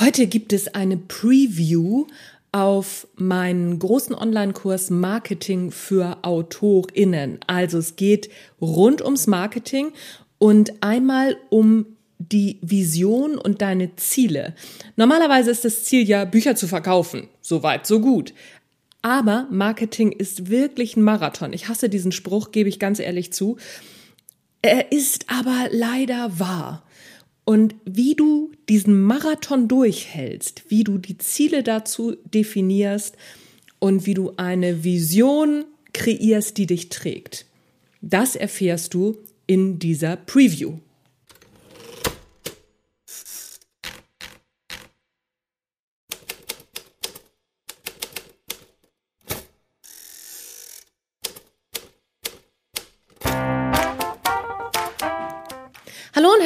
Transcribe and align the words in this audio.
Heute 0.00 0.28
gibt 0.28 0.54
es 0.54 0.68
eine 0.68 0.96
Preview 0.96 2.06
auf 2.52 3.06
meinen 3.16 3.78
großen 3.78 4.14
Online-Kurs 4.14 4.88
Marketing 4.88 5.70
für 5.70 6.16
AutorInnen. 6.22 7.38
Also 7.46 7.76
es 7.76 7.96
geht 7.96 8.30
rund 8.62 9.02
ums 9.02 9.26
Marketing 9.26 9.92
und 10.38 10.82
einmal 10.82 11.36
um 11.50 11.84
die 12.18 12.58
Vision 12.62 13.36
und 13.36 13.60
deine 13.60 13.94
Ziele. 13.96 14.54
Normalerweise 14.96 15.50
ist 15.50 15.66
das 15.66 15.84
Ziel 15.84 16.08
ja, 16.08 16.24
Bücher 16.24 16.56
zu 16.56 16.66
verkaufen. 16.66 17.28
So 17.42 17.62
weit, 17.62 17.86
so 17.86 18.00
gut. 18.00 18.32
Aber 19.02 19.48
Marketing 19.50 20.12
ist 20.12 20.48
wirklich 20.48 20.96
ein 20.96 21.02
Marathon. 21.02 21.52
Ich 21.52 21.68
hasse 21.68 21.90
diesen 21.90 22.12
Spruch, 22.12 22.52
gebe 22.52 22.70
ich 22.70 22.78
ganz 22.78 23.00
ehrlich 23.00 23.34
zu. 23.34 23.58
Er 24.62 24.92
ist 24.92 25.26
aber 25.28 25.68
leider 25.70 26.38
wahr. 26.38 26.84
Und 27.44 27.74
wie 27.84 28.14
du 28.14 28.52
diesen 28.68 29.02
Marathon 29.02 29.66
durchhältst, 29.66 30.64
wie 30.68 30.84
du 30.84 30.98
die 30.98 31.18
Ziele 31.18 31.62
dazu 31.62 32.16
definierst 32.24 33.16
und 33.78 34.06
wie 34.06 34.14
du 34.14 34.32
eine 34.36 34.84
Vision 34.84 35.64
kreierst, 35.92 36.58
die 36.58 36.66
dich 36.66 36.88
trägt, 36.90 37.46
das 38.02 38.36
erfährst 38.36 38.94
du 38.94 39.16
in 39.46 39.78
dieser 39.78 40.16
Preview. 40.16 40.74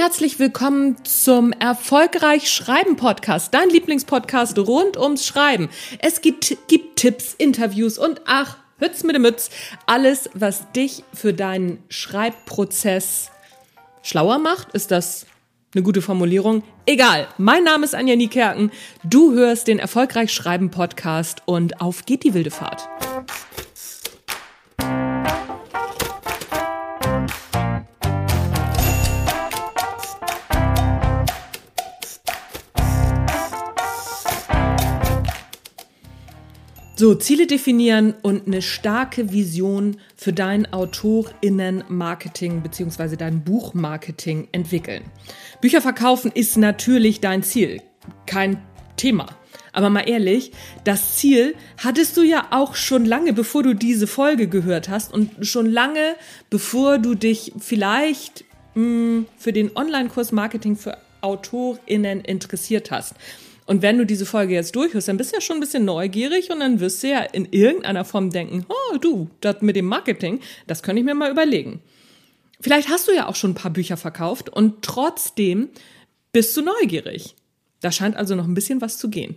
Herzlich 0.04 0.38
willkommen 0.38 1.02
zum 1.02 1.52
Erfolgreich 1.52 2.52
Schreiben 2.52 2.96
Podcast, 2.96 3.54
dein 3.54 3.70
Lieblingspodcast 3.70 4.58
rund 4.58 4.98
ums 4.98 5.26
Schreiben. 5.26 5.70
Es 5.98 6.20
gibt, 6.20 6.58
gibt 6.68 6.96
Tipps, 6.96 7.32
Interviews 7.38 7.96
und 7.96 8.20
ach, 8.26 8.58
Hütz 8.78 9.02
mit 9.02 9.16
dem 9.16 9.22
Mütz, 9.22 9.48
alles, 9.86 10.28
was 10.34 10.70
dich 10.72 11.04
für 11.14 11.32
deinen 11.32 11.82
Schreibprozess 11.88 13.30
schlauer 14.02 14.38
macht. 14.38 14.72
Ist 14.74 14.90
das 14.90 15.24
eine 15.74 15.82
gute 15.82 16.02
Formulierung? 16.02 16.64
Egal. 16.84 17.26
Mein 17.38 17.64
Name 17.64 17.86
ist 17.86 17.94
Anja 17.94 18.14
Niekerken. 18.14 18.72
Du 19.04 19.32
hörst 19.32 19.68
den 19.68 19.78
Erfolgreich 19.78 20.34
Schreiben 20.34 20.70
Podcast 20.70 21.40
und 21.46 21.80
auf 21.80 22.04
geht 22.04 22.24
die 22.24 22.34
wilde 22.34 22.50
Fahrt. 22.50 22.86
So, 36.96 37.16
Ziele 37.16 37.48
definieren 37.48 38.14
und 38.22 38.46
eine 38.46 38.62
starke 38.62 39.32
Vision 39.32 39.96
für 40.14 40.32
dein 40.32 40.72
AutorInnen-Marketing 40.72 42.62
bzw. 42.62 43.16
dein 43.16 43.42
Buchmarketing 43.42 44.46
entwickeln. 44.52 45.02
Bücher 45.60 45.80
verkaufen 45.80 46.30
ist 46.32 46.56
natürlich 46.56 47.18
dein 47.20 47.42
Ziel. 47.42 47.82
Kein 48.26 48.62
Thema. 48.96 49.26
Aber 49.72 49.90
mal 49.90 50.08
ehrlich, 50.08 50.52
das 50.84 51.16
Ziel 51.16 51.56
hattest 51.82 52.16
du 52.16 52.22
ja 52.22 52.46
auch 52.52 52.76
schon 52.76 53.04
lange, 53.04 53.32
bevor 53.32 53.64
du 53.64 53.74
diese 53.74 54.06
Folge 54.06 54.46
gehört 54.46 54.88
hast 54.88 55.12
und 55.12 55.44
schon 55.44 55.66
lange, 55.66 56.14
bevor 56.48 56.98
du 56.98 57.16
dich 57.16 57.54
vielleicht 57.58 58.44
mh, 58.76 58.82
hm, 58.84 59.26
für 59.36 59.52
den 59.52 59.76
Online-Kurs 59.76 60.30
Marketing 60.30 60.76
für 60.76 60.98
AutorInnen 61.22 62.20
interessiert 62.20 62.92
hast. 62.92 63.14
Und 63.66 63.80
wenn 63.80 63.96
du 63.96 64.04
diese 64.04 64.26
Folge 64.26 64.54
jetzt 64.54 64.76
durchhörst, 64.76 65.08
dann 65.08 65.16
bist 65.16 65.32
du 65.32 65.36
ja 65.36 65.40
schon 65.40 65.56
ein 65.56 65.60
bisschen 65.60 65.84
neugierig 65.84 66.50
und 66.50 66.60
dann 66.60 66.80
wirst 66.80 67.02
du 67.02 67.08
ja 67.08 67.20
in 67.20 67.46
irgendeiner 67.50 68.04
Form 68.04 68.30
denken, 68.30 68.66
oh 68.68 68.98
du, 68.98 69.30
das 69.40 69.62
mit 69.62 69.76
dem 69.76 69.86
Marketing, 69.86 70.40
das 70.66 70.82
könnte 70.82 71.00
ich 71.00 71.06
mir 71.06 71.14
mal 71.14 71.30
überlegen. 71.30 71.80
Vielleicht 72.60 72.88
hast 72.88 73.08
du 73.08 73.12
ja 73.12 73.26
auch 73.26 73.36
schon 73.36 73.52
ein 73.52 73.56
paar 73.56 73.72
Bücher 73.72 73.96
verkauft 73.96 74.50
und 74.50 74.82
trotzdem 74.82 75.70
bist 76.32 76.56
du 76.56 76.62
neugierig. 76.62 77.34
Da 77.80 77.90
scheint 77.90 78.16
also 78.16 78.34
noch 78.34 78.46
ein 78.46 78.54
bisschen 78.54 78.80
was 78.80 78.98
zu 78.98 79.08
gehen. 79.08 79.36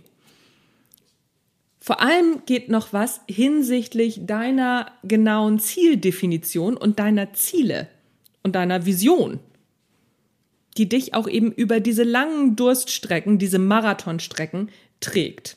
Vor 1.80 2.00
allem 2.02 2.42
geht 2.44 2.68
noch 2.68 2.92
was 2.92 3.20
hinsichtlich 3.28 4.26
deiner 4.26 4.92
genauen 5.04 5.58
Zieldefinition 5.58 6.76
und 6.76 6.98
deiner 6.98 7.32
Ziele 7.32 7.88
und 8.42 8.54
deiner 8.54 8.84
Vision 8.84 9.40
die 10.78 10.88
dich 10.88 11.14
auch 11.14 11.28
eben 11.28 11.52
über 11.52 11.80
diese 11.80 12.04
langen 12.04 12.56
Durststrecken, 12.56 13.38
diese 13.38 13.58
Marathonstrecken 13.58 14.70
trägt. 15.00 15.56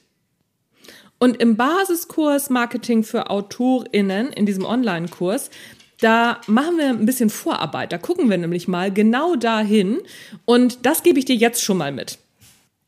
Und 1.20 1.40
im 1.40 1.56
Basiskurs 1.56 2.50
Marketing 2.50 3.04
für 3.04 3.30
AutorInnen, 3.30 4.34
in 4.34 4.48
diesem 4.48 4.66
Online-Kurs, 4.66 5.52
da 6.00 6.42
machen 6.48 6.78
wir 6.78 6.90
ein 6.90 7.06
bisschen 7.06 7.30
Vorarbeit. 7.30 7.92
Da 7.92 8.00
gucken 8.00 8.30
wir 8.30 8.40
nämlich 8.40 8.68
mal 8.68 8.92
genau 8.92 9.36
dahin. 9.36 10.00
Und 10.46 10.84
das 10.84 11.04
gebe 11.04 11.20
ich 11.20 11.26
dir 11.26 11.36
jetzt 11.36 11.64
schon 11.64 11.78
mal 11.78 11.92
mit. 11.92 12.18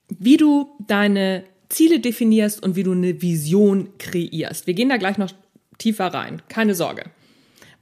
Wie 0.09 0.37
du 0.37 0.71
deine 0.87 1.43
Ziele 1.69 1.99
definierst 1.99 2.63
und 2.63 2.75
wie 2.75 2.81
du 2.81 2.91
eine 2.91 3.21
Vision 3.21 3.89
kreierst. 3.99 4.65
Wir 4.65 4.73
gehen 4.73 4.89
da 4.89 4.97
gleich 4.97 5.19
noch 5.19 5.31
tiefer 5.77 6.07
rein. 6.07 6.41
Keine 6.49 6.73
Sorge. 6.73 7.03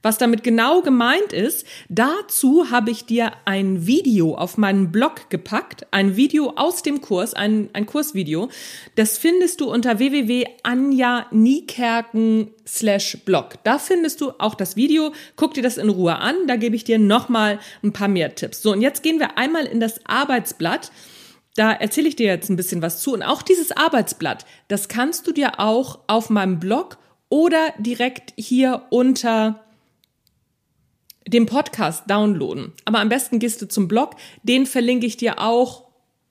Was 0.02 0.18
damit 0.18 0.42
genau 0.42 0.82
gemeint 0.82 1.32
ist, 1.32 1.64
dazu 1.88 2.72
habe 2.72 2.90
ich 2.90 3.06
dir 3.06 3.30
ein 3.44 3.86
Video 3.86 4.34
auf 4.34 4.58
meinen 4.58 4.90
Blog 4.90 5.30
gepackt, 5.30 5.86
ein 5.92 6.16
Video 6.16 6.54
aus 6.56 6.82
dem 6.82 7.00
Kurs, 7.00 7.34
ein, 7.34 7.70
ein 7.72 7.86
Kursvideo. 7.86 8.48
Das 8.96 9.16
findest 9.16 9.60
du 9.60 9.70
unter 9.70 10.00
www.anja-niekerken 10.00 12.50
slash 12.66 13.18
blog. 13.24 13.62
Da 13.62 13.78
findest 13.78 14.20
du 14.20 14.32
auch 14.38 14.56
das 14.56 14.74
Video. 14.74 15.12
Guck 15.36 15.54
dir 15.54 15.62
das 15.62 15.78
in 15.78 15.88
Ruhe 15.88 16.16
an. 16.16 16.34
Da 16.48 16.56
gebe 16.56 16.74
ich 16.74 16.82
dir 16.82 16.98
nochmal 16.98 17.60
ein 17.84 17.92
paar 17.92 18.08
mehr 18.08 18.34
Tipps. 18.34 18.60
So, 18.60 18.72
und 18.72 18.82
jetzt 18.82 19.04
gehen 19.04 19.20
wir 19.20 19.38
einmal 19.38 19.66
in 19.66 19.78
das 19.78 20.04
Arbeitsblatt. 20.04 20.90
Da 21.54 21.70
erzähle 21.70 22.08
ich 22.08 22.16
dir 22.16 22.26
jetzt 22.26 22.48
ein 22.48 22.56
bisschen 22.56 22.82
was 22.82 23.00
zu. 23.00 23.12
Und 23.12 23.22
auch 23.22 23.42
dieses 23.42 23.70
Arbeitsblatt, 23.70 24.46
das 24.66 24.88
kannst 24.88 25.28
du 25.28 25.32
dir 25.32 25.60
auch 25.60 26.00
auf 26.08 26.28
meinem 26.28 26.58
Blog 26.58 26.98
oder 27.28 27.72
direkt 27.78 28.32
hier 28.36 28.82
unter 28.90 29.62
den 31.32 31.46
Podcast 31.46 32.04
downloaden. 32.08 32.72
Aber 32.84 33.00
am 33.00 33.08
besten 33.08 33.38
gehst 33.38 33.62
du 33.62 33.68
zum 33.68 33.88
Blog, 33.88 34.16
den 34.42 34.66
verlinke 34.66 35.06
ich 35.06 35.16
dir 35.16 35.40
auch 35.40 35.84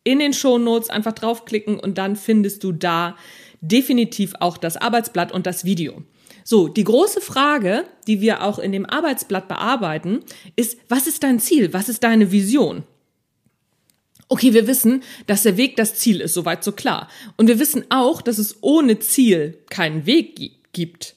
in 0.04 0.20
den 0.20 0.34
Show 0.34 0.58
Notes. 0.58 0.90
Einfach 0.90 1.14
draufklicken 1.14 1.80
und 1.80 1.98
dann 1.98 2.16
findest 2.16 2.64
du 2.64 2.72
da 2.72 3.16
definitiv 3.62 4.34
auch 4.40 4.58
das 4.58 4.78
Arbeitsblatt 4.78 5.32
und 5.32 5.46
das 5.46 5.66
Video. 5.66 6.04
So, 6.44 6.68
die 6.68 6.84
große 6.84 7.22
Frage, 7.22 7.86
die 8.08 8.20
wir 8.20 8.44
auch 8.44 8.58
in 8.58 8.72
dem 8.72 8.86
Arbeitsblatt 8.86 9.48
bearbeiten, 9.48 10.22
ist, 10.56 10.78
was 10.90 11.08
ist 11.08 11.24
dein 11.24 11.40
Ziel? 11.40 11.74
Was 11.74 11.88
ist 11.88 12.04
deine 12.04 12.32
Vision? 12.32 12.84
Okay, 14.28 14.54
wir 14.54 14.66
wissen, 14.66 15.04
dass 15.28 15.44
der 15.44 15.58
Weg 15.58 15.76
das 15.76 15.96
Ziel 15.96 16.22
ist, 16.22 16.34
soweit 16.34 16.64
so 16.64 16.72
klar. 16.72 17.10
Und 17.38 17.48
wir 17.48 17.60
wissen 17.60 17.86
auch, 17.90 18.22
dass 18.22 18.38
es 18.38 18.58
ohne 18.62 18.98
Ziel 19.00 19.60
keinen 19.70 20.06
Weg 20.06 20.52
gibt. 20.72 21.16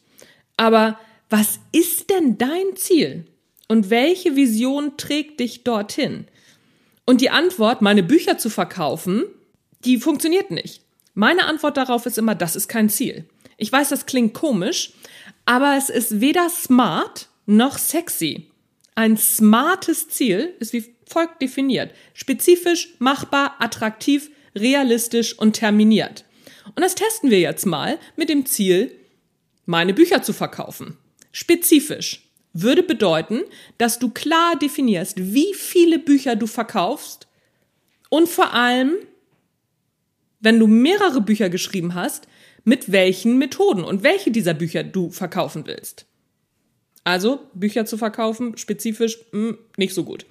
Aber 0.56 0.98
was 1.30 1.60
ist 1.72 2.10
denn 2.10 2.38
dein 2.38 2.76
Ziel? 2.76 3.26
Und 3.68 3.90
welche 3.90 4.36
Vision 4.36 4.96
trägt 4.96 5.40
dich 5.40 5.64
dorthin? 5.64 6.26
Und 7.04 7.20
die 7.20 7.30
Antwort, 7.30 7.82
meine 7.82 8.02
Bücher 8.02 8.38
zu 8.38 8.50
verkaufen, 8.50 9.24
die 9.84 9.98
funktioniert 9.98 10.50
nicht. 10.50 10.82
Meine 11.14 11.46
Antwort 11.46 11.76
darauf 11.76 12.06
ist 12.06 12.18
immer, 12.18 12.34
das 12.34 12.56
ist 12.56 12.68
kein 12.68 12.88
Ziel. 12.88 13.26
Ich 13.56 13.70
weiß, 13.70 13.90
das 13.90 14.06
klingt 14.06 14.34
komisch, 14.34 14.92
aber 15.44 15.76
es 15.76 15.90
ist 15.90 16.20
weder 16.20 16.48
smart 16.48 17.28
noch 17.46 17.78
sexy. 17.78 18.50
Ein 18.94 19.16
smartes 19.16 20.08
Ziel 20.08 20.54
ist 20.60 20.72
wie 20.72 20.94
folgt 21.06 21.42
definiert. 21.42 21.92
Spezifisch, 22.14 22.94
machbar, 22.98 23.56
attraktiv, 23.58 24.30
realistisch 24.56 25.38
und 25.38 25.54
terminiert. 25.54 26.24
Und 26.74 26.80
das 26.80 26.94
testen 26.94 27.30
wir 27.30 27.40
jetzt 27.40 27.66
mal 27.66 27.98
mit 28.16 28.28
dem 28.28 28.46
Ziel, 28.46 28.92
meine 29.66 29.94
Bücher 29.94 30.22
zu 30.22 30.32
verkaufen. 30.32 30.96
Spezifisch 31.32 32.23
würde 32.54 32.82
bedeuten, 32.82 33.42
dass 33.76 33.98
du 33.98 34.08
klar 34.08 34.56
definierst, 34.56 35.34
wie 35.34 35.52
viele 35.52 35.98
Bücher 35.98 36.36
du 36.36 36.46
verkaufst 36.46 37.26
und 38.08 38.28
vor 38.28 38.54
allem, 38.54 38.94
wenn 40.40 40.58
du 40.58 40.66
mehrere 40.66 41.20
Bücher 41.20 41.50
geschrieben 41.50 41.94
hast, 41.94 42.28
mit 42.62 42.92
welchen 42.92 43.36
Methoden 43.36 43.84
und 43.84 44.02
welche 44.02 44.30
dieser 44.30 44.54
Bücher 44.54 44.84
du 44.84 45.10
verkaufen 45.10 45.66
willst. 45.66 46.06
Also 47.02 47.40
Bücher 47.52 47.84
zu 47.84 47.98
verkaufen, 47.98 48.56
spezifisch 48.56 49.18
mh, 49.32 49.48
hm, 49.48 49.58
nicht 49.76 49.92
so 49.92 50.04
gut. 50.04 50.24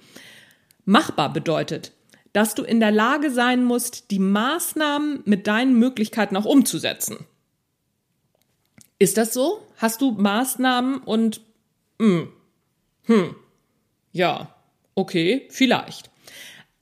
Machbar 0.84 1.32
bedeutet, 1.32 1.92
dass 2.32 2.54
du 2.54 2.64
in 2.64 2.80
der 2.80 2.90
Lage 2.90 3.30
sein 3.30 3.64
musst, 3.64 4.10
die 4.10 4.18
Maßnahmen 4.18 5.22
mit 5.24 5.46
deinen 5.46 5.78
Möglichkeiten 5.78 6.36
auch 6.36 6.44
umzusetzen. 6.44 7.18
Ist 8.98 9.16
das 9.16 9.32
so? 9.32 9.60
Hast 9.76 10.00
du 10.00 10.10
Maßnahmen 10.12 10.98
und 10.98 11.42
hm. 11.98 12.28
Hm. 13.04 13.36
Ja. 14.12 14.54
Okay, 14.94 15.48
vielleicht. 15.50 16.10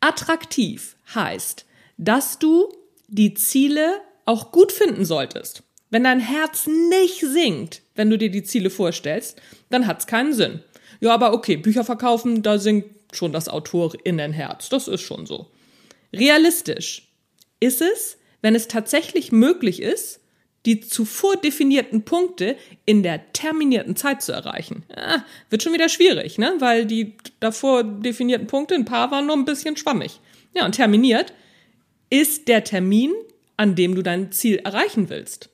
Attraktiv 0.00 0.96
heißt, 1.14 1.64
dass 1.96 2.38
du 2.38 2.72
die 3.08 3.34
Ziele 3.34 4.00
auch 4.24 4.52
gut 4.52 4.72
finden 4.72 5.04
solltest. 5.04 5.62
Wenn 5.90 6.04
dein 6.04 6.20
Herz 6.20 6.66
nicht 6.66 7.20
singt, 7.20 7.82
wenn 7.94 8.10
du 8.10 8.16
dir 8.16 8.30
die 8.30 8.42
Ziele 8.42 8.70
vorstellst, 8.70 9.40
dann 9.70 9.86
hat's 9.86 10.06
keinen 10.06 10.32
Sinn. 10.32 10.62
Ja, 11.00 11.12
aber 11.12 11.32
okay, 11.32 11.56
Bücher 11.56 11.84
verkaufen, 11.84 12.42
da 12.42 12.58
singt 12.58 12.86
schon 13.12 13.32
das 13.32 13.48
Autorinnenherz. 13.48 14.68
Das 14.68 14.88
ist 14.88 15.02
schon 15.02 15.26
so. 15.26 15.50
Realistisch 16.12 17.08
ist 17.60 17.82
es, 17.82 18.18
wenn 18.40 18.54
es 18.54 18.68
tatsächlich 18.68 19.32
möglich 19.32 19.82
ist, 19.82 20.20
die 20.66 20.80
zuvor 20.80 21.36
definierten 21.36 22.04
Punkte 22.04 22.56
in 22.84 23.02
der 23.02 23.32
terminierten 23.32 23.96
Zeit 23.96 24.22
zu 24.22 24.32
erreichen. 24.32 24.84
Ja, 24.96 25.24
wird 25.50 25.62
schon 25.62 25.72
wieder 25.72 25.88
schwierig, 25.88 26.38
ne? 26.38 26.54
Weil 26.58 26.86
die 26.86 27.14
davor 27.40 27.82
definierten 27.82 28.46
Punkte, 28.46 28.74
ein 28.74 28.84
paar 28.84 29.10
waren 29.10 29.26
nur 29.26 29.36
ein 29.36 29.44
bisschen 29.44 29.76
schwammig. 29.76 30.20
Ja, 30.54 30.64
und 30.64 30.76
terminiert 30.76 31.32
ist 32.10 32.46
der 32.46 32.62
Termin, 32.62 33.12
an 33.56 33.74
dem 33.74 33.94
du 33.94 34.02
dein 34.02 34.32
Ziel 34.32 34.56
erreichen 34.58 35.08
willst. 35.08 35.48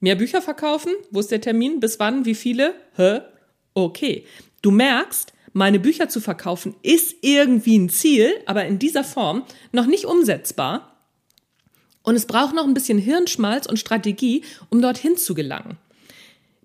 Mehr 0.00 0.16
Bücher 0.16 0.42
verkaufen? 0.42 0.92
Wo 1.10 1.20
ist 1.20 1.30
der 1.30 1.40
Termin? 1.40 1.80
Bis 1.80 1.98
wann? 1.98 2.26
Wie 2.26 2.34
viele? 2.34 2.74
Hä? 2.96 3.20
Okay. 3.72 4.26
Du 4.60 4.70
merkst, 4.70 5.32
meine 5.54 5.80
Bücher 5.80 6.08
zu 6.08 6.20
verkaufen 6.20 6.74
ist 6.82 7.16
irgendwie 7.22 7.78
ein 7.78 7.88
Ziel, 7.88 8.34
aber 8.44 8.66
in 8.66 8.78
dieser 8.78 9.04
Form 9.04 9.44
noch 9.72 9.86
nicht 9.86 10.04
umsetzbar. 10.04 10.93
Und 12.04 12.14
es 12.14 12.26
braucht 12.26 12.54
noch 12.54 12.64
ein 12.64 12.74
bisschen 12.74 12.98
Hirnschmalz 12.98 13.66
und 13.66 13.78
Strategie, 13.78 14.44
um 14.70 14.80
dorthin 14.80 15.16
zu 15.16 15.34
gelangen. 15.34 15.78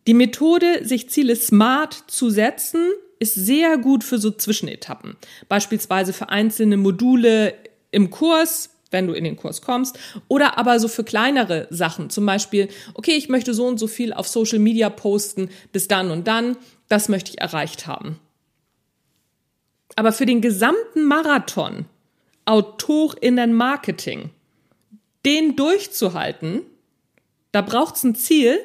Die 0.05 0.13
Methode, 0.13 0.85
sich 0.85 1.09
Ziele 1.09 1.35
smart 1.35 2.03
zu 2.07 2.29
setzen, 2.29 2.91
ist 3.19 3.35
sehr 3.35 3.77
gut 3.77 4.03
für 4.03 4.19
so 4.19 4.31
Zwischenetappen. 4.31 5.15
Beispielsweise 5.47 6.13
für 6.13 6.29
einzelne 6.29 6.77
Module 6.77 7.53
im 7.91 8.09
Kurs, 8.11 8.69
wenn 8.91 9.07
du 9.07 9.13
in 9.13 9.23
den 9.23 9.37
Kurs 9.37 9.61
kommst, 9.61 9.97
oder 10.27 10.57
aber 10.57 10.79
so 10.79 10.87
für 10.87 11.03
kleinere 11.03 11.67
Sachen. 11.69 12.09
Zum 12.09 12.25
Beispiel, 12.25 12.67
okay, 12.93 13.11
ich 13.11 13.29
möchte 13.29 13.53
so 13.53 13.65
und 13.65 13.77
so 13.77 13.87
viel 13.87 14.13
auf 14.13 14.27
Social 14.27 14.59
Media 14.59 14.89
posten 14.89 15.49
bis 15.71 15.87
dann 15.87 16.11
und 16.11 16.27
dann. 16.27 16.57
Das 16.87 17.07
möchte 17.07 17.31
ich 17.31 17.39
erreicht 17.39 17.87
haben. 17.87 18.19
Aber 19.95 20.11
für 20.11 20.25
den 20.25 20.41
gesamten 20.41 21.03
Marathon, 21.05 21.85
AutorInnen 22.45 23.53
Marketing, 23.53 24.31
den 25.25 25.55
durchzuhalten, 25.55 26.61
da 27.51 27.61
braucht 27.61 27.95
es 27.95 28.03
ein 28.03 28.15
Ziel, 28.15 28.59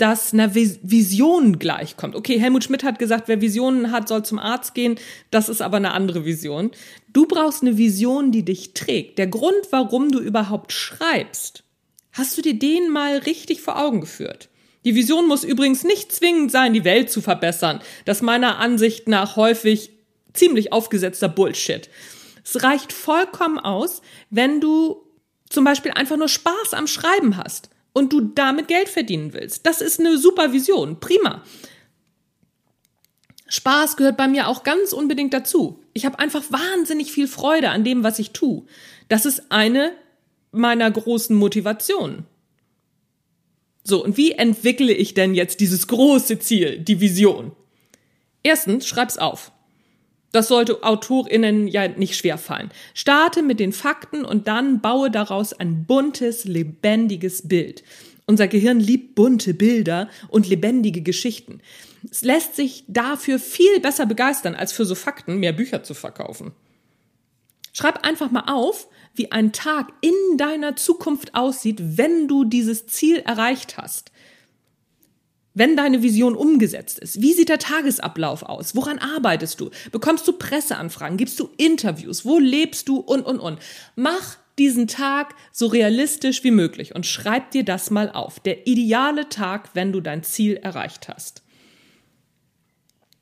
das 0.00 0.32
einer 0.32 0.54
Vision 0.54 1.58
gleichkommt. 1.58 2.16
Okay, 2.16 2.40
Helmut 2.40 2.64
Schmidt 2.64 2.84
hat 2.84 2.98
gesagt, 2.98 3.28
wer 3.28 3.42
Visionen 3.42 3.92
hat, 3.92 4.08
soll 4.08 4.24
zum 4.24 4.38
Arzt 4.38 4.74
gehen. 4.74 4.98
Das 5.30 5.50
ist 5.50 5.60
aber 5.60 5.76
eine 5.76 5.92
andere 5.92 6.24
Vision. 6.24 6.70
Du 7.12 7.26
brauchst 7.26 7.62
eine 7.62 7.76
Vision, 7.76 8.32
die 8.32 8.42
dich 8.42 8.72
trägt. 8.72 9.18
Der 9.18 9.26
Grund, 9.26 9.60
warum 9.70 10.10
du 10.10 10.18
überhaupt 10.18 10.72
schreibst, 10.72 11.64
hast 12.12 12.38
du 12.38 12.42
dir 12.42 12.58
den 12.58 12.88
mal 12.88 13.18
richtig 13.18 13.60
vor 13.60 13.78
Augen 13.78 14.00
geführt? 14.00 14.48
Die 14.86 14.94
Vision 14.94 15.28
muss 15.28 15.44
übrigens 15.44 15.84
nicht 15.84 16.10
zwingend 16.12 16.50
sein, 16.50 16.72
die 16.72 16.84
Welt 16.84 17.10
zu 17.10 17.20
verbessern. 17.20 17.80
Das 18.06 18.22
meiner 18.22 18.58
Ansicht 18.58 19.06
nach 19.06 19.36
häufig 19.36 19.90
ziemlich 20.32 20.72
aufgesetzter 20.72 21.28
Bullshit. 21.28 21.90
Es 22.42 22.62
reicht 22.62 22.94
vollkommen 22.94 23.58
aus, 23.58 24.00
wenn 24.30 24.62
du 24.62 25.04
zum 25.50 25.64
Beispiel 25.64 25.92
einfach 25.92 26.16
nur 26.16 26.28
Spaß 26.28 26.72
am 26.72 26.86
Schreiben 26.86 27.36
hast 27.36 27.68
und 27.92 28.12
du 28.12 28.20
damit 28.20 28.68
Geld 28.68 28.88
verdienen 28.88 29.34
willst. 29.34 29.66
Das 29.66 29.80
ist 29.82 30.00
eine 30.00 30.16
super 30.16 30.52
Vision. 30.52 31.00
Prima. 31.00 31.42
Spaß 33.48 33.96
gehört 33.96 34.16
bei 34.16 34.28
mir 34.28 34.46
auch 34.46 34.62
ganz 34.62 34.92
unbedingt 34.92 35.34
dazu. 35.34 35.82
Ich 35.92 36.06
habe 36.06 36.20
einfach 36.20 36.44
wahnsinnig 36.50 37.12
viel 37.12 37.26
Freude 37.26 37.70
an 37.70 37.82
dem, 37.82 38.04
was 38.04 38.20
ich 38.20 38.30
tue. 38.30 38.64
Das 39.08 39.26
ist 39.26 39.50
eine 39.50 39.92
meiner 40.52 40.88
großen 40.88 41.34
Motivationen. 41.34 42.26
So, 43.82 44.04
und 44.04 44.16
wie 44.16 44.32
entwickle 44.32 44.92
ich 44.92 45.14
denn 45.14 45.34
jetzt 45.34 45.58
dieses 45.58 45.88
große 45.88 46.38
Ziel, 46.38 46.78
die 46.78 47.00
Vision? 47.00 47.52
Erstens, 48.44 48.86
schreib's 48.86 49.18
auf. 49.18 49.50
Das 50.32 50.48
sollte 50.48 50.82
AutorInnen 50.82 51.66
ja 51.66 51.88
nicht 51.88 52.16
schwerfallen. 52.16 52.70
Starte 52.94 53.42
mit 53.42 53.58
den 53.58 53.72
Fakten 53.72 54.24
und 54.24 54.46
dann 54.46 54.80
baue 54.80 55.10
daraus 55.10 55.52
ein 55.52 55.84
buntes, 55.86 56.44
lebendiges 56.44 57.48
Bild. 57.48 57.82
Unser 58.26 58.46
Gehirn 58.46 58.78
liebt 58.78 59.16
bunte 59.16 59.54
Bilder 59.54 60.08
und 60.28 60.48
lebendige 60.48 61.02
Geschichten. 61.02 61.60
Es 62.08 62.22
lässt 62.22 62.54
sich 62.54 62.84
dafür 62.86 63.40
viel 63.40 63.80
besser 63.80 64.06
begeistern, 64.06 64.54
als 64.54 64.72
für 64.72 64.84
so 64.84 64.94
Fakten 64.94 65.38
mehr 65.38 65.52
Bücher 65.52 65.82
zu 65.82 65.94
verkaufen. 65.94 66.52
Schreib 67.72 68.06
einfach 68.06 68.30
mal 68.30 68.44
auf, 68.46 68.88
wie 69.14 69.32
ein 69.32 69.52
Tag 69.52 69.92
in 70.00 70.36
deiner 70.36 70.76
Zukunft 70.76 71.34
aussieht, 71.34 71.78
wenn 71.80 72.28
du 72.28 72.44
dieses 72.44 72.86
Ziel 72.86 73.18
erreicht 73.18 73.76
hast. 73.78 74.12
Wenn 75.52 75.76
deine 75.76 76.02
Vision 76.02 76.36
umgesetzt 76.36 77.00
ist, 77.00 77.20
wie 77.20 77.32
sieht 77.32 77.48
der 77.48 77.58
Tagesablauf 77.58 78.44
aus? 78.44 78.76
Woran 78.76 78.98
arbeitest 78.98 79.60
du? 79.60 79.70
Bekommst 79.90 80.26
du 80.28 80.32
Presseanfragen? 80.32 81.16
Gibst 81.16 81.40
du 81.40 81.50
Interviews? 81.56 82.24
Wo 82.24 82.38
lebst 82.38 82.88
du? 82.88 82.98
Und, 82.98 83.22
und, 83.22 83.40
und. 83.40 83.58
Mach 83.96 84.36
diesen 84.58 84.86
Tag 84.86 85.34
so 85.52 85.66
realistisch 85.66 86.44
wie 86.44 86.50
möglich 86.50 86.94
und 86.94 87.06
schreib 87.06 87.50
dir 87.50 87.64
das 87.64 87.90
mal 87.90 88.10
auf. 88.10 88.38
Der 88.40 88.66
ideale 88.66 89.28
Tag, 89.28 89.70
wenn 89.74 89.90
du 89.92 90.00
dein 90.00 90.22
Ziel 90.22 90.56
erreicht 90.56 91.08
hast. 91.08 91.42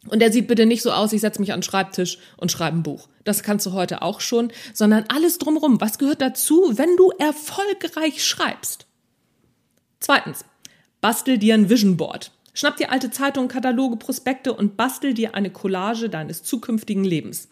Und 0.08 0.20
der 0.20 0.32
sieht 0.32 0.48
bitte 0.48 0.66
nicht 0.66 0.82
so 0.82 0.90
aus, 0.90 1.12
ich 1.12 1.20
setze 1.20 1.40
mich 1.40 1.52
an 1.52 1.60
den 1.60 1.64
Schreibtisch 1.64 2.18
und 2.36 2.52
schreibe 2.52 2.76
ein 2.76 2.82
Buch. 2.82 3.08
Das 3.24 3.42
kannst 3.42 3.66
du 3.66 3.72
heute 3.72 4.02
auch 4.02 4.20
schon, 4.20 4.52
sondern 4.74 5.04
alles 5.08 5.38
drumherum. 5.38 5.80
Was 5.80 5.98
gehört 5.98 6.20
dazu, 6.20 6.72
wenn 6.76 6.96
du 6.96 7.10
erfolgreich 7.18 8.24
schreibst? 8.24 8.86
Zweitens, 10.00 10.44
Bastel 11.00 11.38
dir 11.38 11.54
ein 11.54 11.70
Vision 11.70 11.96
Board. 11.96 12.32
Schnapp 12.54 12.76
dir 12.76 12.90
alte 12.90 13.10
Zeitungen, 13.12 13.48
Kataloge, 13.48 13.96
Prospekte 13.96 14.52
und 14.52 14.76
bastel 14.76 15.14
dir 15.14 15.36
eine 15.36 15.50
Collage 15.50 16.08
deines 16.08 16.42
zukünftigen 16.42 17.04
Lebens. 17.04 17.48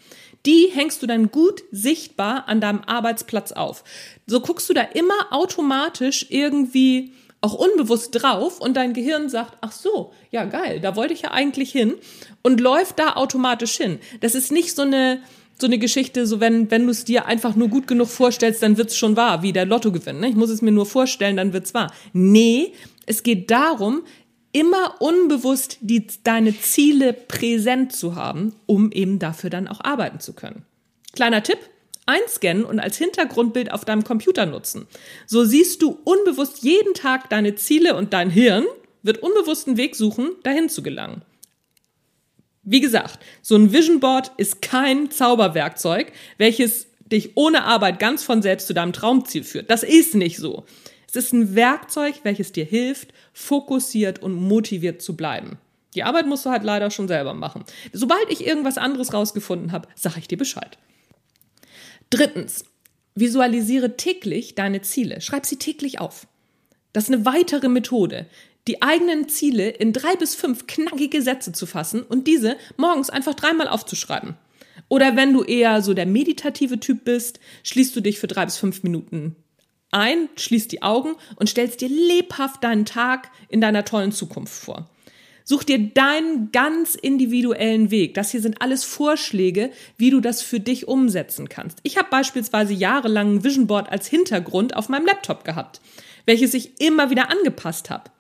Die 0.46 0.70
hängst 0.72 1.00
du 1.00 1.06
dann 1.06 1.30
gut 1.30 1.62
sichtbar 1.70 2.48
an 2.48 2.60
deinem 2.60 2.80
Arbeitsplatz 2.80 3.52
auf. 3.52 3.84
So 4.26 4.40
guckst 4.40 4.68
du 4.68 4.74
da 4.74 4.82
immer 4.82 5.14
automatisch 5.30 6.26
irgendwie 6.28 7.12
auch 7.40 7.54
unbewusst 7.54 8.20
drauf 8.20 8.60
und 8.60 8.76
dein 8.76 8.94
Gehirn 8.94 9.28
sagt, 9.28 9.58
ach 9.60 9.70
so, 9.70 10.12
ja 10.32 10.44
geil, 10.44 10.80
da 10.80 10.96
wollte 10.96 11.14
ich 11.14 11.22
ja 11.22 11.30
eigentlich 11.30 11.70
hin 11.70 11.94
und 12.42 12.60
läuft 12.60 12.98
da 12.98 13.12
automatisch 13.14 13.76
hin. 13.76 14.00
Das 14.20 14.34
ist 14.34 14.50
nicht 14.50 14.74
so 14.74 14.82
eine 14.82 15.22
so 15.58 15.66
eine 15.66 15.78
Geschichte, 15.78 16.26
so 16.26 16.40
wenn, 16.40 16.70
wenn 16.70 16.84
du 16.84 16.90
es 16.90 17.04
dir 17.04 17.26
einfach 17.26 17.56
nur 17.56 17.68
gut 17.68 17.86
genug 17.86 18.08
vorstellst, 18.08 18.62
dann 18.62 18.76
wird's 18.76 18.96
schon 18.96 19.16
wahr, 19.16 19.42
wie 19.42 19.52
der 19.52 19.64
Lottogewinn. 19.64 20.20
Ne? 20.20 20.28
Ich 20.28 20.36
muss 20.36 20.50
es 20.50 20.62
mir 20.62 20.72
nur 20.72 20.86
vorstellen, 20.86 21.36
dann 21.36 21.52
wird's 21.52 21.72
wahr. 21.72 21.92
Nee, 22.12 22.72
es 23.06 23.22
geht 23.22 23.50
darum, 23.50 24.02
immer 24.52 24.96
unbewusst 25.00 25.78
die, 25.80 26.06
deine 26.24 26.58
Ziele 26.58 27.12
präsent 27.12 27.92
zu 27.92 28.14
haben, 28.14 28.54
um 28.66 28.92
eben 28.92 29.18
dafür 29.18 29.50
dann 29.50 29.68
auch 29.68 29.80
arbeiten 29.82 30.20
zu 30.20 30.34
können. 30.34 30.64
Kleiner 31.12 31.42
Tipp, 31.42 31.58
einscannen 32.06 32.64
und 32.64 32.78
als 32.78 32.96
Hintergrundbild 32.96 33.72
auf 33.72 33.84
deinem 33.84 34.04
Computer 34.04 34.46
nutzen. 34.46 34.86
So 35.26 35.44
siehst 35.44 35.82
du 35.82 35.98
unbewusst 36.04 36.62
jeden 36.62 36.94
Tag 36.94 37.28
deine 37.30 37.54
Ziele 37.56 37.96
und 37.96 38.12
dein 38.12 38.30
Hirn 38.30 38.64
wird 39.02 39.18
unbewusst 39.18 39.66
einen 39.66 39.76
Weg 39.76 39.96
suchen, 39.96 40.30
dahin 40.42 40.68
zu 40.68 40.82
gelangen. 40.82 41.22
Wie 42.68 42.80
gesagt, 42.80 43.20
so 43.42 43.54
ein 43.54 43.72
Vision 43.72 44.00
Board 44.00 44.32
ist 44.38 44.60
kein 44.60 45.10
Zauberwerkzeug, 45.12 46.12
welches 46.36 46.88
dich 47.06 47.36
ohne 47.36 47.62
Arbeit 47.62 48.00
ganz 48.00 48.24
von 48.24 48.42
selbst 48.42 48.66
zu 48.66 48.74
deinem 48.74 48.92
Traumziel 48.92 49.44
führt. 49.44 49.70
Das 49.70 49.84
ist 49.84 50.16
nicht 50.16 50.38
so. 50.38 50.64
Es 51.08 51.14
ist 51.14 51.32
ein 51.32 51.54
Werkzeug, 51.54 52.16
welches 52.24 52.50
dir 52.50 52.64
hilft, 52.64 53.14
fokussiert 53.32 54.20
und 54.20 54.34
motiviert 54.34 55.00
zu 55.00 55.14
bleiben. 55.16 55.58
Die 55.94 56.02
Arbeit 56.02 56.26
musst 56.26 56.44
du 56.44 56.50
halt 56.50 56.64
leider 56.64 56.90
schon 56.90 57.06
selber 57.06 57.34
machen. 57.34 57.64
Sobald 57.92 58.28
ich 58.30 58.44
irgendwas 58.44 58.78
anderes 58.78 59.14
rausgefunden 59.14 59.70
habe, 59.70 59.86
sage 59.94 60.18
ich 60.18 60.26
dir 60.26 60.36
Bescheid. 60.36 60.76
Drittens, 62.10 62.64
visualisiere 63.14 63.96
täglich 63.96 64.56
deine 64.56 64.82
Ziele. 64.82 65.20
Schreib 65.20 65.46
sie 65.46 65.56
täglich 65.56 66.00
auf. 66.00 66.26
Das 66.92 67.04
ist 67.04 67.14
eine 67.14 67.24
weitere 67.24 67.68
Methode, 67.68 68.26
die 68.66 68.82
eigenen 68.82 69.28
Ziele 69.28 69.70
in 69.70 69.92
drei 69.92 70.16
bis 70.16 70.34
fünf 70.34 70.66
knackige 70.66 71.22
Sätze 71.22 71.52
zu 71.52 71.66
fassen 71.66 72.02
und 72.02 72.26
diese 72.26 72.56
morgens 72.76 73.10
einfach 73.10 73.34
dreimal 73.34 73.68
aufzuschreiben. 73.68 74.34
Oder 74.88 75.16
wenn 75.16 75.32
du 75.32 75.42
eher 75.42 75.82
so 75.82 75.94
der 75.94 76.06
meditative 76.06 76.78
Typ 76.78 77.04
bist, 77.04 77.40
schließt 77.64 77.94
du 77.96 78.00
dich 78.00 78.18
für 78.18 78.26
drei 78.26 78.44
bis 78.44 78.56
fünf 78.56 78.82
Minuten 78.82 79.36
ein, 79.90 80.28
schließt 80.36 80.72
die 80.72 80.82
Augen 80.82 81.14
und 81.36 81.48
stellst 81.48 81.80
dir 81.80 81.88
lebhaft 81.88 82.62
deinen 82.62 82.84
Tag 82.84 83.30
in 83.48 83.60
deiner 83.60 83.84
tollen 83.84 84.12
Zukunft 84.12 84.52
vor. 84.52 84.90
Such 85.44 85.62
dir 85.62 85.78
deinen 85.78 86.50
ganz 86.50 86.96
individuellen 86.96 87.92
Weg. 87.92 88.14
Das 88.14 88.32
hier 88.32 88.40
sind 88.40 88.60
alles 88.60 88.82
Vorschläge, 88.82 89.70
wie 89.96 90.10
du 90.10 90.20
das 90.20 90.42
für 90.42 90.58
dich 90.58 90.88
umsetzen 90.88 91.48
kannst. 91.48 91.78
Ich 91.84 91.96
habe 91.96 92.08
beispielsweise 92.10 92.74
jahrelang 92.74 93.36
ein 93.36 93.44
Vision 93.44 93.68
Board 93.68 93.88
als 93.88 94.08
Hintergrund 94.08 94.74
auf 94.74 94.88
meinem 94.88 95.06
Laptop 95.06 95.44
gehabt, 95.44 95.80
welches 96.26 96.52
ich 96.52 96.80
immer 96.80 97.10
wieder 97.10 97.30
angepasst 97.30 97.90
habe. 97.90 98.10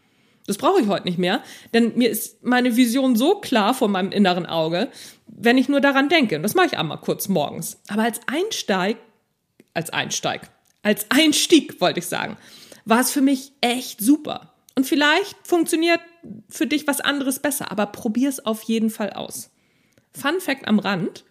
Das 0.46 0.58
brauche 0.58 0.80
ich 0.80 0.86
heute 0.86 1.06
nicht 1.06 1.18
mehr, 1.18 1.42
denn 1.74 1.96
mir 1.96 2.08
ist 2.08 2.44
meine 2.44 2.76
Vision 2.76 3.16
so 3.16 3.36
klar 3.40 3.74
vor 3.74 3.88
meinem 3.88 4.12
inneren 4.12 4.46
Auge, 4.46 4.88
wenn 5.26 5.58
ich 5.58 5.68
nur 5.68 5.80
daran 5.80 6.08
denke. 6.08 6.36
Und 6.36 6.42
das 6.42 6.54
mache 6.54 6.66
ich 6.66 6.78
einmal 6.78 7.00
kurz 7.00 7.28
morgens. 7.28 7.80
Aber 7.88 8.02
als 8.02 8.20
Einsteig, 8.26 8.96
als 9.74 9.90
Einsteig, 9.90 10.50
als 10.82 11.06
Einstieg, 11.10 11.80
wollte 11.80 11.98
ich 11.98 12.06
sagen, 12.06 12.36
war 12.84 13.00
es 13.00 13.10
für 13.10 13.20
mich 13.20 13.52
echt 13.60 14.00
super. 14.00 14.52
Und 14.76 14.86
vielleicht 14.86 15.36
funktioniert 15.42 16.00
für 16.48 16.66
dich 16.66 16.86
was 16.86 17.00
anderes 17.00 17.40
besser, 17.40 17.72
aber 17.72 17.86
probier 17.86 18.28
es 18.28 18.44
auf 18.44 18.62
jeden 18.62 18.90
Fall 18.90 19.10
aus. 19.10 19.50
Fun 20.12 20.40
Fact 20.40 20.68
am 20.68 20.78
Rand. 20.78 21.24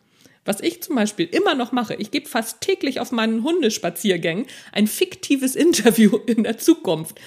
Was 0.46 0.62
ich 0.62 0.84
zum 0.84 0.96
Beispiel 0.96 1.26
immer 1.26 1.56
noch 1.56 1.72
mache, 1.72 1.96
ich 1.96 2.12
gebe 2.12 2.30
fast 2.30 2.62
täglich 2.62 3.00
auf 3.00 3.12
meinen 3.12 3.44
Hundespaziergängen 3.44 4.46
ein 4.72 4.88
fiktives 4.88 5.56
Interview 5.56 6.18
in 6.28 6.44
der 6.44 6.58
Zukunft. 6.58 7.20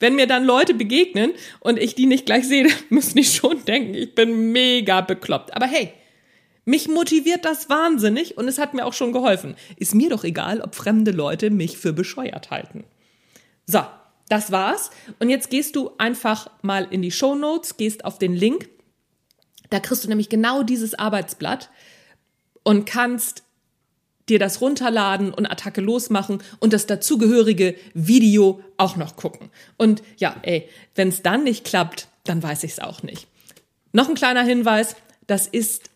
Wenn 0.00 0.16
mir 0.16 0.26
dann 0.26 0.44
Leute 0.44 0.74
begegnen 0.74 1.32
und 1.60 1.78
ich 1.78 1.94
die 1.94 2.06
nicht 2.06 2.26
gleich 2.26 2.46
sehe, 2.46 2.68
müssen 2.88 3.16
die 3.16 3.24
schon 3.24 3.64
denken, 3.64 3.94
ich 3.94 4.14
bin 4.14 4.52
mega 4.52 5.00
bekloppt. 5.00 5.54
Aber 5.54 5.66
hey, 5.66 5.92
mich 6.64 6.88
motiviert 6.88 7.44
das 7.44 7.68
wahnsinnig 7.68 8.38
und 8.38 8.48
es 8.48 8.58
hat 8.58 8.74
mir 8.74 8.86
auch 8.86 8.94
schon 8.94 9.12
geholfen. 9.12 9.54
Ist 9.76 9.94
mir 9.94 10.08
doch 10.10 10.24
egal, 10.24 10.60
ob 10.60 10.74
fremde 10.74 11.10
Leute 11.10 11.50
mich 11.50 11.76
für 11.76 11.92
bescheuert 11.92 12.50
halten. 12.50 12.84
So, 13.66 13.82
das 14.28 14.50
war's. 14.50 14.90
Und 15.18 15.28
jetzt 15.28 15.50
gehst 15.50 15.76
du 15.76 15.90
einfach 15.98 16.50
mal 16.62 16.86
in 16.90 17.02
die 17.02 17.10
Show 17.10 17.34
Notes, 17.34 17.76
gehst 17.76 18.04
auf 18.04 18.18
den 18.18 18.34
Link. 18.34 18.68
Da 19.70 19.80
kriegst 19.80 20.04
du 20.04 20.08
nämlich 20.08 20.28
genau 20.28 20.62
dieses 20.62 20.94
Arbeitsblatt 20.94 21.70
und 22.62 22.86
kannst 22.86 23.42
dir 24.28 24.38
das 24.38 24.60
runterladen 24.60 25.32
und 25.34 25.46
Attacke 25.46 25.80
losmachen 25.80 26.42
und 26.60 26.72
das 26.72 26.86
dazugehörige 26.86 27.76
Video 27.92 28.60
auch 28.76 28.96
noch 28.96 29.16
gucken. 29.16 29.50
Und 29.76 30.02
ja, 30.16 30.36
ey, 30.42 30.68
wenn 30.94 31.08
es 31.08 31.22
dann 31.22 31.44
nicht 31.44 31.64
klappt, 31.64 32.08
dann 32.24 32.42
weiß 32.42 32.64
ich 32.64 32.72
es 32.72 32.80
auch 32.80 33.02
nicht. 33.02 33.26
Noch 33.92 34.08
ein 34.08 34.14
kleiner 34.14 34.42
Hinweis, 34.42 34.96
das 35.26 35.46
ist 35.46 35.90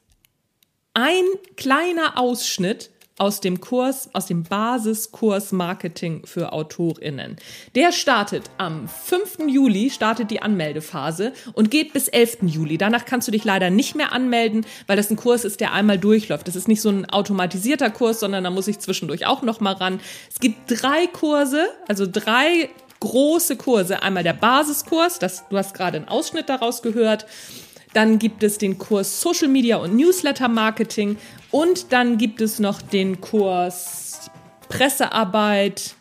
ein 0.95 1.25
kleiner 1.57 2.19
Ausschnitt 2.19 2.91
aus 3.19 3.41
dem 3.41 3.61
Kurs, 3.61 4.09
aus 4.13 4.27
dem 4.27 4.45
Basiskurs 4.45 5.53
Marketing 5.53 6.23
für 6.25 6.53
AutorInnen. 6.53 7.37
Der 7.75 7.93
startet 7.93 8.51
am 8.59 8.89
5. 8.89 9.39
Juli, 9.49 9.91
startet 9.91 10.31
die 10.31 10.41
Anmeldephase 10.41 11.33
und 11.53 11.71
geht 11.71 11.93
bis 11.93 12.09
11. 12.09 12.39
Juli. 12.43 12.79
Danach 12.79 13.05
kannst 13.05 13.29
du 13.29 13.33
dich 13.33 13.45
leider 13.45 13.71
nicht 13.71 13.95
mehr 13.95 14.13
anmelden, 14.13 14.65
weil 14.87 14.97
das 14.97 15.11
ein 15.11 15.17
Kurs 15.17 15.45
ist, 15.45 15.61
der 15.61 15.73
einmal 15.73 15.99
durchläuft. 15.99 16.49
Das 16.49 16.57
ist 16.57 16.69
nicht 16.69 16.81
so 16.81 16.91
ein 16.91 17.11
automatisierter 17.11 17.91
Kurs, 17.91 18.21
sondern 18.21 18.45
da 18.45 18.51
muss 18.51 18.69
ich 18.69 18.79
zwischendurch 18.79 19.27
auch 19.27 19.43
noch 19.43 19.61
mal 19.61 19.75
ran. 19.75 20.01
Es 20.31 20.41
gibt 20.41 20.57
drei 20.69 21.07
Kurse, 21.09 21.69
also 21.89 22.07
drei 22.11 22.71
große 23.01 23.57
Kurse. 23.57 24.03
Einmal 24.03 24.23
der 24.23 24.33
Basiskurs, 24.33 25.19
das, 25.19 25.49
du 25.49 25.57
hast 25.57 25.75
gerade 25.75 25.99
einen 25.99 26.09
Ausschnitt 26.09 26.49
daraus 26.49 26.83
gehört. 26.83 27.27
Dann 27.95 28.19
gibt 28.19 28.43
es 28.43 28.59
den 28.59 28.79
Kurs 28.79 29.21
Social 29.21 29.49
Media 29.49 29.77
und 29.77 29.97
Newsletter 29.97 30.49
Marketing 30.49 31.17
und 31.51 31.93
dann 31.93 32.19
gibt 32.19 32.41
es 32.41 32.59
noch 32.59 32.83
den 32.83 33.21
Kurs 33.21 34.31
Pressearbeit, 34.69 35.95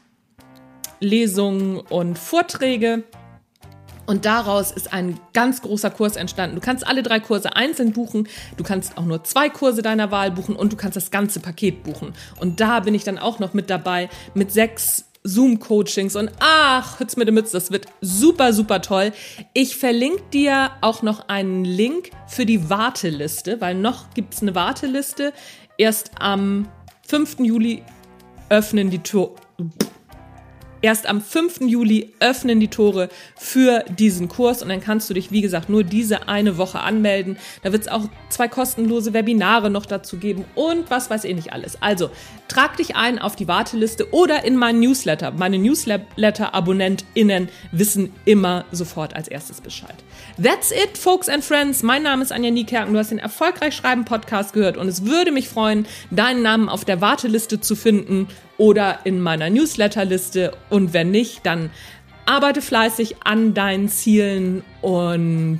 Lesungen 0.99 1.77
und 1.77 2.17
Vorträge. 2.17 3.03
Und 4.07 4.23
daraus 4.23 4.71
ist 4.71 4.93
ein 4.93 5.19
ganz 5.33 5.61
großer 5.61 5.89
Kurs 5.89 6.15
entstanden. 6.15 6.55
Du 6.55 6.61
kannst 6.61 6.87
alle 6.87 7.03
drei 7.03 7.19
Kurse 7.19 7.57
einzeln 7.57 7.91
buchen, 7.91 8.29
du 8.55 8.63
kannst 8.63 8.97
auch 8.97 9.03
nur 9.03 9.25
zwei 9.25 9.49
Kurse 9.49 9.81
deiner 9.81 10.11
Wahl 10.11 10.31
buchen 10.31 10.55
und 10.55 10.71
du 10.71 10.77
kannst 10.77 10.95
das 10.95 11.11
ganze 11.11 11.41
Paket 11.41 11.83
buchen. 11.83 12.13
Und 12.39 12.61
da 12.61 12.79
bin 12.79 12.95
ich 12.95 13.03
dann 13.03 13.17
auch 13.17 13.39
noch 13.39 13.53
mit 13.53 13.69
dabei 13.69 14.09
mit 14.33 14.53
sechs 14.53 15.06
Zoom-Coachings 15.27 16.15
und 16.15 16.31
ach, 16.39 16.99
Hütz 16.99 17.15
mit 17.17 17.27
dem 17.27 17.35
Mütz, 17.35 17.51
das 17.51 17.71
wird 17.71 17.85
super, 18.01 18.53
super 18.53 18.81
toll. 18.81 19.11
Ich 19.53 19.77
verlinke 19.77 20.23
dir 20.33 20.71
auch 20.81 21.01
noch 21.01 21.27
einen 21.27 21.65
Link 21.65 22.11
für 22.27 22.45
die 22.45 22.69
Warteliste, 22.69 23.61
weil 23.61 23.75
noch 23.75 24.13
gibt 24.13 24.33
es 24.33 24.41
eine 24.41 24.55
Warteliste. 24.55 25.33
Erst 25.77 26.11
am 26.19 26.67
5. 27.07 27.39
Juli 27.39 27.83
öffnen 28.49 28.89
die 28.89 28.99
Tore. 28.99 29.35
Erst 30.87 31.05
am 31.09 31.19
5. 31.19 31.63
Juli 31.67 32.13
öffnen 32.21 32.61
die 32.61 32.69
Tore 32.69 33.09
für 33.35 33.83
diesen 33.89 34.29
Kurs 34.29 34.63
und 34.63 34.69
dann 34.69 34.79
kannst 34.79 35.09
du 35.09 35.13
dich, 35.13 35.31
wie 35.31 35.41
gesagt, 35.41 35.67
nur 35.67 35.83
diese 35.83 36.29
eine 36.29 36.57
Woche 36.57 36.79
anmelden. 36.79 37.35
Da 37.61 37.73
wird 37.73 37.81
es 37.81 37.87
auch 37.89 38.05
zwei 38.29 38.47
kostenlose 38.47 39.11
Webinare 39.11 39.69
noch 39.69 39.85
dazu 39.85 40.15
geben 40.15 40.45
und 40.55 40.89
was 40.89 41.09
weiß 41.09 41.25
ich 41.25 41.35
nicht 41.35 41.51
alles. 41.51 41.81
Also 41.81 42.09
trag 42.47 42.77
dich 42.77 42.95
ein 42.95 43.19
auf 43.19 43.35
die 43.35 43.49
Warteliste 43.49 44.13
oder 44.13 44.45
in 44.45 44.55
meinen 44.55 44.79
Newsletter. 44.79 45.31
Meine 45.31 45.59
Newsletter-AbonnentInnen 45.59 47.49
wissen 47.73 48.13
immer 48.23 48.63
sofort 48.71 49.13
als 49.13 49.27
erstes 49.27 49.59
Bescheid. 49.59 49.95
That's 50.41 50.71
it, 50.71 50.97
folks 50.97 51.27
and 51.27 51.43
friends. 51.43 51.83
Mein 51.83 52.03
Name 52.03 52.23
ist 52.23 52.31
Anja 52.31 52.49
Niekerken. 52.49 52.93
Du 52.93 52.99
hast 52.99 53.11
den 53.11 53.19
Erfolgreich 53.19 53.75
Schreiben 53.75 54.05
Podcast 54.05 54.53
gehört 54.53 54.77
und 54.77 54.87
es 54.87 55.03
würde 55.03 55.33
mich 55.33 55.49
freuen, 55.49 55.85
deinen 56.11 56.43
Namen 56.43 56.69
auf 56.69 56.85
der 56.85 57.01
Warteliste 57.01 57.59
zu 57.59 57.75
finden 57.75 58.29
oder 58.57 58.99
in 59.03 59.21
meiner 59.21 59.49
Newsletterliste. 59.49 60.53
Und 60.69 60.93
wenn 60.93 61.11
nicht, 61.11 61.45
dann 61.45 61.69
arbeite 62.25 62.61
fleißig 62.61 63.17
an 63.23 63.53
deinen 63.53 63.89
Zielen 63.89 64.63
und 64.81 65.59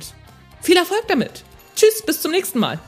viel 0.60 0.76
Erfolg 0.76 1.04
damit. 1.08 1.44
Tschüss, 1.74 2.02
bis 2.04 2.20
zum 2.20 2.32
nächsten 2.32 2.58
Mal. 2.58 2.78